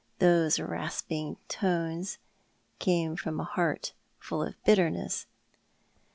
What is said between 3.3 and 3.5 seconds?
a